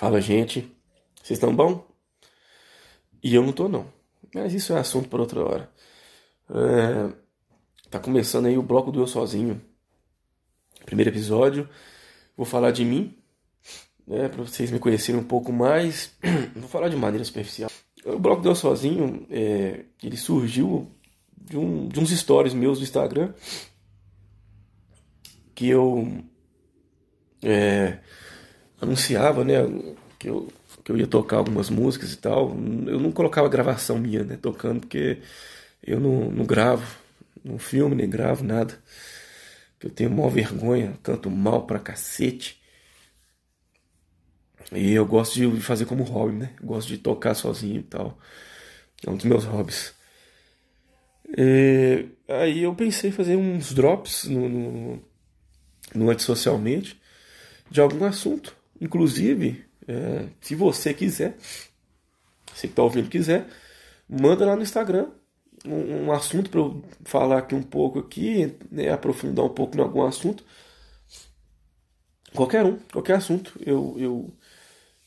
Fala, 0.00 0.18
gente. 0.18 0.60
Vocês 1.16 1.36
estão 1.36 1.54
bom? 1.54 1.86
E 3.22 3.34
eu 3.34 3.42
não 3.42 3.52
tô, 3.52 3.68
não. 3.68 3.84
Mas 4.34 4.54
isso 4.54 4.72
é 4.72 4.78
assunto 4.78 5.10
para 5.10 5.20
outra 5.20 5.44
hora. 5.44 5.70
É, 6.48 7.12
tá 7.90 7.98
começando 7.98 8.46
aí 8.46 8.56
o 8.56 8.62
bloco 8.62 8.90
do 8.90 9.02
Eu 9.02 9.06
Sozinho. 9.06 9.60
Primeiro 10.86 11.10
episódio. 11.10 11.68
Vou 12.34 12.46
falar 12.46 12.70
de 12.70 12.82
mim, 12.82 13.14
né, 14.06 14.30
para 14.30 14.42
vocês 14.42 14.70
me 14.70 14.78
conhecerem 14.78 15.20
um 15.20 15.24
pouco 15.24 15.52
mais. 15.52 16.16
Vou 16.56 16.70
falar 16.70 16.88
de 16.88 16.96
maneira 16.96 17.22
superficial. 17.22 17.70
O 18.02 18.18
bloco 18.18 18.40
do 18.40 18.48
Eu 18.48 18.54
Sozinho, 18.54 19.26
é, 19.28 19.84
ele 20.02 20.16
surgiu 20.16 20.90
de, 21.36 21.58
um, 21.58 21.88
de 21.88 22.00
uns 22.00 22.08
stories 22.08 22.54
meus 22.54 22.78
do 22.78 22.84
Instagram 22.84 23.34
que 25.54 25.68
eu 25.68 26.24
é, 27.42 27.98
anunciava, 28.80 29.44
né, 29.44 29.56
que 30.18 30.28
eu, 30.28 30.48
que 30.84 30.92
eu 30.92 30.96
ia 30.96 31.06
tocar 31.06 31.38
algumas 31.38 31.70
músicas 31.70 32.12
e 32.12 32.16
tal. 32.16 32.50
Eu 32.86 33.00
não 33.00 33.12
colocava 33.12 33.48
gravação 33.48 33.98
minha, 33.98 34.24
né, 34.24 34.36
tocando, 34.40 34.80
porque 34.80 35.18
eu 35.82 36.00
não, 36.00 36.30
não 36.30 36.44
gravo, 36.44 36.98
não 37.44 37.58
filme, 37.58 37.94
nem 37.94 38.08
gravo 38.08 38.44
nada. 38.44 38.78
Eu 39.82 39.90
tenho 39.90 40.10
maior 40.10 40.28
vergonha, 40.28 40.98
canto 41.02 41.30
mal 41.30 41.66
pra 41.66 41.78
cacete. 41.78 42.60
E 44.72 44.92
eu 44.92 45.06
gosto 45.06 45.34
de 45.34 45.60
fazer 45.60 45.86
como 45.86 46.04
hobby, 46.04 46.36
né? 46.36 46.50
gosto 46.62 46.88
de 46.88 46.98
tocar 46.98 47.34
sozinho 47.34 47.80
e 47.80 47.82
tal. 47.82 48.18
É 49.04 49.10
um 49.10 49.16
dos 49.16 49.24
meus 49.24 49.44
hobbies. 49.44 49.94
E 51.36 52.06
aí 52.28 52.62
eu 52.62 52.74
pensei 52.74 53.10
em 53.10 53.12
fazer 53.12 53.36
uns 53.36 53.72
drops 53.72 54.24
no, 54.24 54.48
no, 54.48 55.02
no 55.94 56.10
Antissocialmente 56.10 57.00
de 57.70 57.80
algum 57.80 58.04
assunto. 58.04 58.54
Inclusive, 58.80 59.64
é, 59.86 60.28
se 60.40 60.54
você 60.54 60.94
quiser, 60.94 61.36
você 62.54 62.66
que 62.66 62.72
está 62.72 62.82
ouvindo 62.82 63.08
quiser, 63.08 63.46
manda 64.08 64.46
lá 64.46 64.56
no 64.56 64.62
Instagram 64.62 65.08
um, 65.64 66.06
um 66.06 66.12
assunto 66.12 66.50
para 66.50 66.60
eu 66.60 66.82
falar 67.04 67.38
aqui 67.38 67.54
um 67.54 67.62
pouco 67.62 67.98
aqui, 67.98 68.56
né, 68.70 68.90
aprofundar 68.90 69.44
um 69.44 69.50
pouco 69.50 69.76
em 69.76 69.80
algum 69.80 70.02
assunto. 70.02 70.44
Qualquer 72.34 72.64
um, 72.64 72.78
qualquer 72.92 73.16
assunto. 73.16 73.52
Eu, 73.64 73.96
eu 73.98 74.34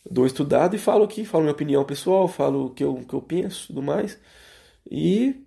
dou 0.10 0.26
estudado 0.26 0.76
e 0.76 0.80
falo 0.80 1.04
aqui, 1.04 1.26
falo 1.26 1.44
minha 1.44 1.54
opinião 1.54 1.84
pessoal, 1.86 2.28
falo 2.28 2.68
o 2.68 2.70
que 2.70 2.84
eu, 2.84 2.96
que 3.08 3.14
eu 3.14 3.22
penso 3.22 3.68
tudo 3.68 3.82
mais. 3.82 4.20
E 4.90 5.44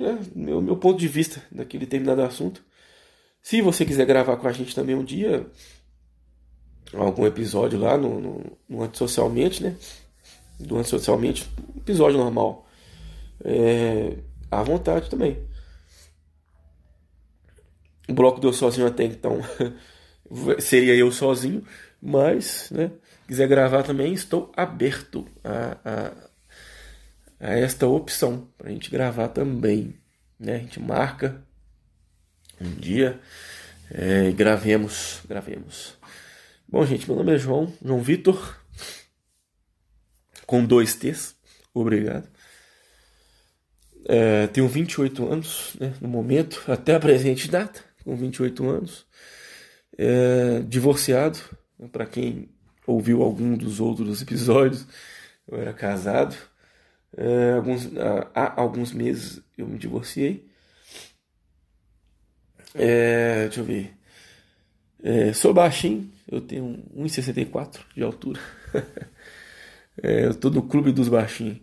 é, 0.00 0.18
meu, 0.34 0.60
meu 0.60 0.76
ponto 0.76 0.98
de 0.98 1.08
vista 1.08 1.42
daquele 1.50 1.84
determinado 1.84 2.22
assunto. 2.22 2.62
Se 3.42 3.62
você 3.62 3.84
quiser 3.84 4.06
gravar 4.06 4.36
com 4.36 4.46
a 4.46 4.52
gente 4.52 4.74
também 4.74 4.94
um 4.94 5.04
dia, 5.04 5.46
algum 6.94 7.26
episódio 7.26 7.78
lá 7.78 7.96
no, 7.96 8.20
no, 8.20 8.58
no 8.68 8.82
Antissocialmente, 8.82 9.62
né? 9.62 9.76
Do 10.58 10.78
Antissocialmente, 10.78 11.48
episódio 11.76 12.18
normal. 12.18 12.66
É, 13.44 14.16
à 14.50 14.62
vontade 14.62 15.08
também. 15.08 15.38
O 18.08 18.14
bloco 18.14 18.40
deu 18.40 18.52
sozinho 18.52 18.86
até 18.86 19.04
então 19.04 19.40
seria 20.58 20.94
eu 20.94 21.12
sozinho, 21.12 21.64
mas, 22.00 22.70
né? 22.70 22.90
Quiser 23.26 23.46
gravar 23.46 23.82
também, 23.82 24.14
estou 24.14 24.50
aberto 24.56 25.26
a, 25.44 25.76
a, 25.84 26.12
a 27.38 27.58
esta 27.58 27.86
opção 27.86 28.48
para 28.56 28.68
a 28.68 28.72
gente 28.72 28.90
gravar 28.90 29.28
também. 29.28 29.94
Né? 30.40 30.54
A 30.54 30.58
gente 30.58 30.80
marca 30.80 31.44
um 32.58 32.70
dia 32.70 33.20
é, 33.90 34.30
gravemos, 34.32 35.20
gravemos. 35.28 35.96
Bom, 36.70 36.84
gente, 36.84 37.08
meu 37.08 37.16
nome 37.16 37.34
é 37.34 37.38
João, 37.38 37.72
João 37.82 38.02
Vitor, 38.02 38.60
com 40.44 40.62
dois 40.62 40.94
T's, 40.94 41.34
obrigado. 41.72 42.28
É, 44.04 44.46
tenho 44.48 44.68
28 44.68 45.32
anos, 45.32 45.74
né, 45.80 45.94
no 45.98 46.08
momento, 46.08 46.62
até 46.70 46.94
a 46.94 47.00
presente 47.00 47.50
data, 47.50 47.82
com 48.04 48.14
28 48.14 48.68
anos. 48.68 49.06
É, 49.96 50.60
divorciado, 50.60 51.38
para 51.90 52.04
quem 52.04 52.50
ouviu 52.86 53.22
algum 53.22 53.56
dos 53.56 53.80
outros 53.80 54.20
episódios, 54.20 54.86
eu 55.50 55.58
era 55.58 55.72
casado. 55.72 56.36
É, 57.16 57.54
alguns, 57.54 57.88
há 58.34 58.60
alguns 58.60 58.92
meses 58.92 59.40
eu 59.56 59.66
me 59.66 59.78
divorciei. 59.78 60.46
É, 62.74 63.44
deixa 63.44 63.60
eu 63.60 63.64
ver. 63.64 63.96
É, 65.02 65.32
sou 65.32 65.54
baixinho, 65.54 66.12
eu 66.30 66.40
tenho 66.40 66.84
1,64 66.96 67.80
de 67.94 68.02
altura. 68.02 68.40
é, 70.02 70.26
eu 70.26 70.34
tô 70.34 70.50
no 70.50 70.62
clube 70.62 70.92
dos 70.92 71.08
baixinhos. 71.08 71.58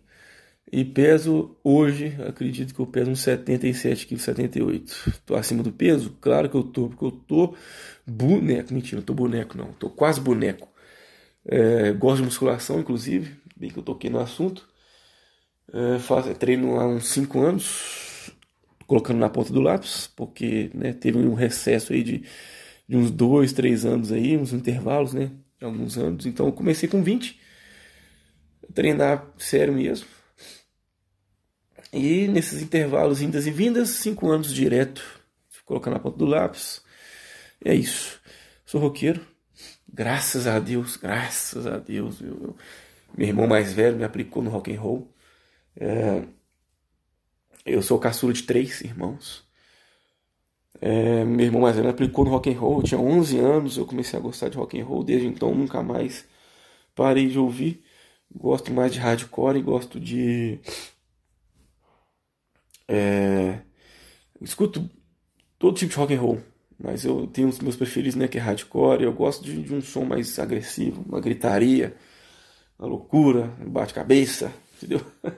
E 0.72 0.84
peso 0.84 1.56
hoje, 1.64 2.18
acredito 2.28 2.74
que 2.74 2.80
eu 2.80 2.88
peso 2.88 3.12
uns 3.12 3.20
77 3.22 4.08
kg, 4.08 4.20
78. 4.20 5.22
Tô 5.26 5.36
acima 5.36 5.64
do 5.64 5.72
peso? 5.72 6.18
Claro 6.20 6.50
que 6.50 6.56
eu 6.58 6.64
tô, 6.64 6.90
porque 6.90 7.06
eu 7.06 7.12
tô 7.12 7.56
boneco. 8.06 8.74
Mentira, 8.74 8.98
não 8.98 9.06
tô 9.06 9.14
boneco 9.14 9.58
não, 9.58 9.72
tô 9.74 9.90
quase 9.90 10.20
boneco. 10.20 10.68
É, 11.46 11.92
gosto 11.94 12.18
de 12.18 12.24
musculação, 12.24 12.80
inclusive, 12.80 13.36
bem 13.56 13.70
que 13.70 13.78
eu 13.78 13.84
toquei 13.84 14.10
no 14.10 14.20
assunto. 14.20 14.68
É, 15.72 16.00
faço, 16.00 16.34
treino 16.36 16.80
há 16.80 16.88
uns 16.88 17.10
5 17.10 17.40
anos, 17.42 18.32
colocando 18.88 19.20
na 19.20 19.30
ponta 19.30 19.54
do 19.54 19.62
lápis, 19.62 20.08
porque 20.16 20.72
né, 20.74 20.94
teve 20.94 21.18
um 21.20 21.34
recesso 21.34 21.94
aí 21.94 22.04
de, 22.04 22.24
de 22.88 22.96
uns 22.98 23.12
dois, 23.12 23.54
três 23.54 23.86
anos 23.86 24.12
aí, 24.12 24.38
uns 24.38 24.54
intervalos, 24.54 25.14
né? 25.14 25.32
Alguns 25.62 25.98
anos. 25.98 26.26
Então 26.26 26.46
eu 26.48 26.52
comecei 26.52 26.88
com 26.88 27.04
20, 27.04 27.40
treinar 28.74 29.28
sério 29.38 29.74
mesmo. 29.74 30.08
E 31.92 32.28
nesses 32.28 32.62
intervalos, 32.62 33.22
indas 33.22 33.48
e 33.48 33.52
vindas, 33.52 33.90
cinco 33.90 34.30
anos 34.30 34.54
direto, 34.54 35.02
colocando 35.66 35.94
na 35.94 36.00
ponta 36.00 36.18
do 36.18 36.26
lápis. 36.26 36.84
É 37.64 37.74
isso. 37.74 38.20
Sou 38.66 38.82
roqueiro. 38.82 39.26
Graças 39.92 40.46
a 40.46 40.60
Deus, 40.60 40.98
graças 40.98 41.66
a 41.66 41.78
Deus. 41.78 42.20
Eu, 42.22 42.28
eu, 42.28 42.56
meu 43.18 43.28
irmão 43.28 43.48
mais 43.48 43.72
velho 43.72 43.96
me 43.96 44.04
aplicou 44.04 44.44
no 44.44 44.50
rock 44.50 44.76
and 44.76 44.80
roll. 44.80 45.16
É, 45.78 46.24
eu 47.66 47.82
sou 47.82 47.98
caçula 47.98 48.34
de 48.34 48.44
três 48.44 48.82
irmãos. 48.82 49.45
É, 50.82 51.24
meu 51.26 51.46
irmão 51.46 51.62
mais 51.62 51.76
velho 51.76 51.90
aplicou 51.90 52.26
no 52.26 52.32
rock 52.32 52.50
and 52.52 52.60
roll. 52.60 52.78
Eu 52.80 52.84
tinha 52.84 53.00
11 53.00 53.40
anos, 53.40 53.78
eu 53.78 53.86
comecei 53.86 54.18
a 54.20 54.22
gostar 54.22 54.50
de 54.50 54.58
rock 54.58 54.80
and 54.80 54.86
roll. 54.86 55.04
Desde 55.04 55.28
então 55.28 55.54
nunca 55.56 55.82
mais 55.84 56.26
parei 56.96 57.28
de 57.30 57.40
ouvir. 57.40 57.84
Gosto 58.36 58.74
mais 58.74 58.94
de 58.94 59.00
hardcore 59.00 59.60
e 59.60 59.62
gosto 59.64 60.00
de 60.00 60.60
é, 62.88 63.62
escuto 64.42 64.90
todo 65.60 65.78
tipo 65.78 65.92
de 65.94 65.98
rock 65.98 66.14
and 66.16 66.22
roll, 66.22 66.40
mas 66.80 67.06
eu 67.06 67.28
tenho 67.28 67.50
os 67.50 67.60
meus 67.60 67.76
preferidos, 67.76 68.16
né, 68.16 68.28
que 68.28 68.38
é 68.38 68.42
hardcore. 68.42 69.04
Eu 69.04 69.14
gosto 69.14 69.44
de, 69.46 69.62
de 69.64 69.74
um 69.74 69.82
som 69.82 70.06
mais 70.06 70.40
agressivo, 70.40 71.04
uma 71.08 71.22
gritaria, 71.22 71.96
uma 72.80 72.88
loucura, 72.90 73.54
um 73.62 73.70
bate-cabeça, 73.72 74.54
entendeu? 74.78 75.02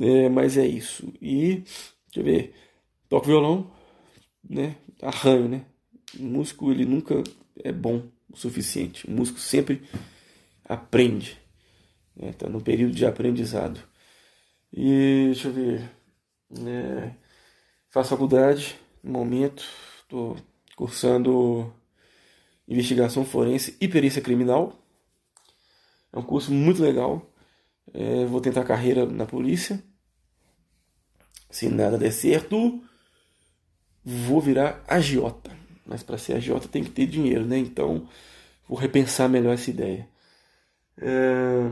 É, 0.00 0.28
mas 0.28 0.56
é 0.56 0.66
isso. 0.66 1.12
E, 1.20 1.56
deixa 2.06 2.16
eu 2.16 2.24
ver, 2.24 2.54
toco 3.08 3.26
violão, 3.26 3.70
né? 4.48 4.76
Arranho, 5.02 5.48
né? 5.48 5.64
O 6.18 6.22
músico, 6.22 6.70
ele 6.70 6.84
nunca 6.84 7.22
é 7.62 7.72
bom 7.72 8.08
o 8.30 8.36
suficiente. 8.36 9.06
O 9.06 9.10
músico 9.10 9.38
sempre 9.38 9.82
aprende. 10.64 11.38
Né? 12.16 12.32
Tá 12.32 12.48
no 12.48 12.60
período 12.60 12.94
de 12.94 13.06
aprendizado. 13.06 13.80
E, 14.72 15.26
deixa 15.26 15.48
eu 15.48 15.52
ver, 15.52 15.90
é, 16.66 17.12
faço 17.90 18.10
faculdade, 18.10 18.76
no 19.02 19.12
momento, 19.12 19.64
estou 20.02 20.36
cursando 20.76 21.72
investigação 22.66 23.24
forense 23.24 23.76
e 23.80 23.86
perícia 23.86 24.22
criminal. 24.22 24.80
É 26.12 26.18
um 26.18 26.22
curso 26.22 26.52
muito 26.52 26.82
legal. 26.82 27.30
É, 27.92 28.24
vou 28.26 28.40
tentar 28.40 28.64
carreira 28.64 29.06
na 29.06 29.26
polícia. 29.26 29.82
Se 31.50 31.68
nada 31.68 31.98
der 31.98 32.10
certo, 32.10 32.82
vou 34.04 34.40
virar 34.40 34.82
agiota. 34.86 35.50
Mas 35.86 36.02
para 36.02 36.18
ser 36.18 36.34
agiota 36.34 36.68
tem 36.68 36.82
que 36.82 36.90
ter 36.90 37.06
dinheiro, 37.06 37.44
né? 37.44 37.58
Então 37.58 38.08
vou 38.68 38.78
repensar 38.78 39.28
melhor 39.28 39.54
essa 39.54 39.70
ideia. 39.70 40.08
É... 40.98 41.70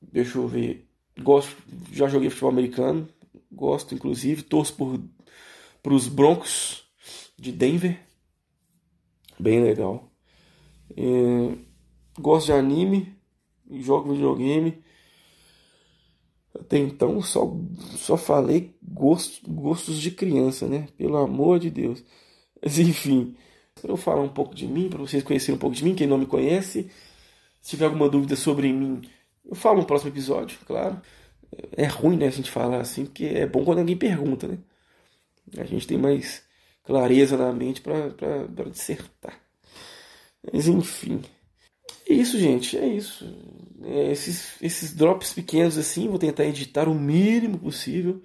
Deixa 0.00 0.38
eu 0.38 0.48
ver. 0.48 0.86
Gosto, 1.20 1.56
já 1.92 2.08
joguei 2.08 2.30
futebol 2.30 2.50
americano. 2.50 3.08
Gosto, 3.50 3.94
inclusive. 3.94 4.42
Torço 4.42 4.74
por, 4.74 5.00
por 5.82 5.92
os 5.92 6.08
Broncos 6.08 6.84
de 7.38 7.52
Denver. 7.52 7.98
Bem 9.38 9.62
legal. 9.62 10.10
É... 10.96 11.56
Gosto 12.18 12.46
de 12.46 12.52
anime 12.52 13.16
jogo 13.80 14.12
videogame. 14.12 14.82
Até 16.60 16.78
então 16.78 17.20
só, 17.22 17.54
só 17.96 18.16
falei 18.16 18.74
gosto, 18.82 19.50
gostos 19.50 19.98
de 20.00 20.10
criança, 20.10 20.66
né? 20.66 20.88
Pelo 20.96 21.16
amor 21.18 21.58
de 21.58 21.70
Deus. 21.70 22.04
Mas 22.62 22.78
enfim, 22.78 23.36
para 23.80 23.92
eu 23.92 23.96
falar 23.96 24.22
um 24.22 24.28
pouco 24.28 24.54
de 24.54 24.66
mim, 24.66 24.88
para 24.88 24.98
vocês 24.98 25.22
conhecerem 25.22 25.56
um 25.56 25.58
pouco 25.60 25.76
de 25.76 25.84
mim, 25.84 25.94
quem 25.94 26.06
não 26.06 26.18
me 26.18 26.26
conhece. 26.26 26.90
Se 27.60 27.70
tiver 27.70 27.86
alguma 27.86 28.08
dúvida 28.08 28.36
sobre 28.36 28.72
mim, 28.72 29.02
eu 29.44 29.54
falo 29.54 29.80
no 29.80 29.86
próximo 29.86 30.10
episódio, 30.10 30.58
claro. 30.66 31.00
É 31.76 31.86
ruim, 31.86 32.16
né, 32.16 32.26
a 32.26 32.30
gente 32.30 32.50
falar 32.50 32.80
assim, 32.80 33.04
porque 33.06 33.24
é 33.26 33.46
bom 33.46 33.64
quando 33.64 33.78
alguém 33.78 33.96
pergunta, 33.96 34.48
né? 34.48 34.58
A 35.58 35.64
gente 35.64 35.86
tem 35.86 35.98
mais 35.98 36.42
clareza 36.84 37.36
na 37.36 37.52
mente 37.52 37.80
para 37.80 38.68
dissertar. 38.70 39.40
Mas 40.52 40.68
enfim. 40.68 41.22
É 42.08 42.14
isso, 42.14 42.38
gente, 42.38 42.78
é 42.78 42.86
isso. 42.86 43.24
É, 43.82 44.10
esses, 44.10 44.60
esses 44.62 44.94
drops 44.94 45.32
pequenos 45.32 45.76
assim, 45.76 46.08
vou 46.08 46.18
tentar 46.18 46.44
editar 46.44 46.88
o 46.88 46.94
mínimo 46.94 47.58
possível. 47.58 48.22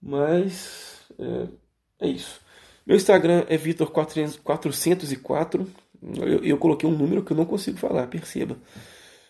Mas 0.00 1.00
é, 1.18 2.06
é 2.06 2.08
isso. 2.08 2.40
Meu 2.86 2.96
Instagram 2.96 3.44
é 3.48 3.58
Vitor404. 3.58 5.66
Eu, 6.16 6.44
eu 6.44 6.58
coloquei 6.58 6.88
um 6.88 6.96
número 6.96 7.22
que 7.22 7.32
eu 7.32 7.36
não 7.36 7.44
consigo 7.44 7.76
falar, 7.76 8.06
perceba. 8.06 8.56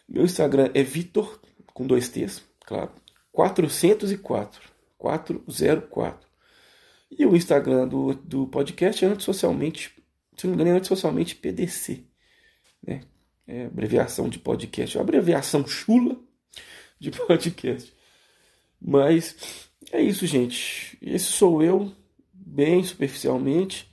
Meu 0.09 0.25
Instagram 0.25 0.71
é 0.75 0.83
Vitor, 0.83 1.41
com 1.75 1.87
dois 1.87 2.09
T's, 2.09 2.43
claro. 2.65 2.91
404. 3.33 4.61
404. 4.99 6.29
E 7.11 7.25
o 7.25 7.37
Instagram 7.37 7.89
do, 7.89 8.15
do 8.15 8.47
podcast 8.47 9.05
é 9.05 9.09
antissocialmente, 9.09 9.95
se 10.37 10.47
não 10.47 10.55
me 10.55 10.61
engano, 10.61 10.77
é 10.77 10.79
antissocialmente 10.79 11.37
PDC. 11.37 12.05
Né? 12.87 13.01
É 13.49 13.65
abreviação 13.65 14.29
de 14.29 14.39
podcast, 14.39 14.97
é 14.97 15.01
uma 15.01 15.05
abreviação 15.05 15.67
chula 15.67 16.17
de 17.01 17.11
podcast. 17.27 17.91
Mas 18.81 19.35
é 19.91 20.03
isso, 20.03 20.27
gente. 20.27 20.99
Esse 21.01 21.25
sou 21.25 21.63
eu 21.63 21.91
bem 22.33 22.85
superficialmente, 22.85 23.91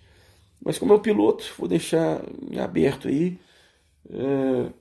mas 0.64 0.78
como 0.78 0.92
é 0.92 0.96
o 0.98 1.02
piloto, 1.02 1.46
vou 1.58 1.68
deixar 1.70 2.22
em 2.52 2.60
aberto 2.60 3.08
aí. 3.08 3.40
É, 4.10 4.72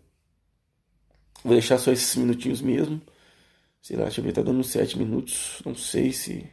vou 1.44 1.52
deixar 1.52 1.78
só 1.78 1.92
esses 1.92 2.16
minutinhos 2.16 2.60
mesmo. 2.60 3.00
Sei 3.80 3.96
lá, 3.96 4.04
deixa 4.04 4.20
eu 4.20 4.24
ver, 4.24 4.32
tá 4.32 4.42
dando 4.42 4.64
7 4.64 4.98
minutos. 4.98 5.60
Não 5.64 5.74
sei 5.74 6.10
se. 6.12 6.50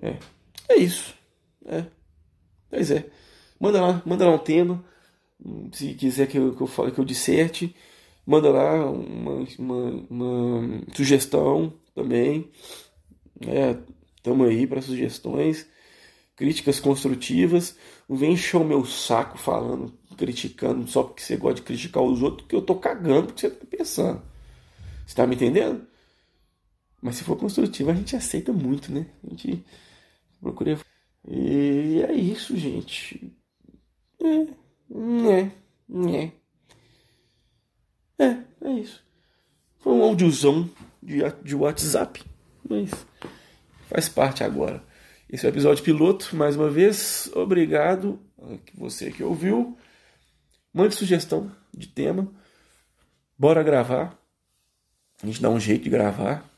É. 0.00 0.18
É 0.68 0.76
isso. 0.76 1.14
É. 1.66 1.84
Pois 2.70 2.90
é. 2.90 3.08
Manda 3.60 3.80
lá, 3.80 4.02
manda 4.04 4.26
lá 4.26 4.34
um 4.34 4.38
tema. 4.38 4.84
Se 5.72 5.94
quiser 5.94 6.26
que 6.26 6.38
eu, 6.38 6.54
que 6.54 6.62
eu 6.62 6.66
fale, 6.66 6.92
que 6.92 6.98
eu 7.00 7.04
disserte. 7.04 7.74
Manda 8.26 8.50
lá 8.50 8.90
uma, 8.90 9.46
uma, 9.58 10.06
uma 10.10 10.82
sugestão 10.94 11.72
também. 11.94 12.50
É, 13.46 13.76
Estamos 14.28 14.48
aí 14.48 14.66
para 14.66 14.82
sugestões, 14.82 15.66
críticas 16.36 16.78
construtivas. 16.78 17.76
Não 18.08 18.16
vem 18.16 18.32
encher 18.32 18.60
o 18.60 18.64
meu 18.64 18.84
saco 18.84 19.38
falando, 19.38 19.96
criticando 20.18 20.86
só 20.86 21.02
porque 21.02 21.22
você 21.22 21.36
gosta 21.36 21.56
de 21.56 21.62
criticar 21.62 22.02
os 22.02 22.22
outros, 22.22 22.46
que 22.46 22.54
eu 22.54 22.60
tô 22.60 22.74
cagando 22.74 23.28
porque 23.28 23.48
você 23.48 23.50
tá 23.50 23.66
pensando. 23.66 24.22
Você 25.06 25.14
tá 25.14 25.26
me 25.26 25.34
entendendo? 25.34 25.86
Mas 27.00 27.16
se 27.16 27.24
for 27.24 27.36
construtivo, 27.38 27.90
a 27.90 27.94
gente 27.94 28.14
aceita 28.16 28.52
muito, 28.52 28.92
né? 28.92 29.06
A 29.24 29.30
gente 29.30 29.64
procura. 30.40 30.78
E 31.26 32.02
é 32.06 32.12
isso, 32.12 32.56
gente. 32.56 33.32
É, 34.20 34.46
né, 34.88 35.52
né. 35.88 36.32
É, 38.18 38.38
é 38.62 38.72
isso. 38.72 39.04
Foi 39.78 39.92
um 39.92 40.02
audiozão 40.02 40.68
de, 41.02 41.18
de 41.42 41.54
WhatsApp, 41.54 42.24
mas 42.68 42.90
faz 43.88 44.08
parte 44.08 44.42
agora. 44.42 44.82
Esse 45.30 45.46
é 45.46 45.48
o 45.48 45.52
episódio 45.52 45.84
piloto, 45.84 46.34
mais 46.34 46.56
uma 46.56 46.70
vez, 46.70 47.30
obrigado 47.34 48.18
você 48.74 49.10
que 49.10 49.22
ouviu. 49.22 49.76
Mande 50.72 50.94
sugestão 50.94 51.50
de 51.74 51.88
tema. 51.88 52.30
Bora 53.38 53.62
gravar. 53.62 54.18
A 55.22 55.26
gente 55.26 55.42
dá 55.42 55.50
um 55.50 55.60
jeito 55.60 55.84
de 55.84 55.90
gravar. 55.90 56.48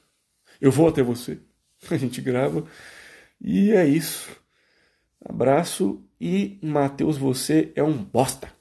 Eu 0.60 0.70
vou 0.70 0.88
até 0.88 1.02
você. 1.02 1.38
A 1.90 1.96
gente 1.96 2.20
grava. 2.20 2.66
E 3.40 3.72
é 3.72 3.86
isso. 3.86 4.28
Abraço 5.24 6.02
e 6.20 6.58
Matheus, 6.62 7.16
você 7.16 7.72
é 7.74 7.82
um 7.82 7.96
bosta. 7.96 8.59